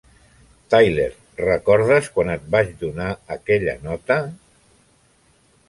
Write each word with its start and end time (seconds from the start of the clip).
Tyler, 0.75 1.11
recordes 1.41 2.09
quan 2.15 2.33
et 2.37 2.49
vaig 2.57 2.73
donar 2.85 3.13
aquella 3.37 3.79
nota? 3.85 4.19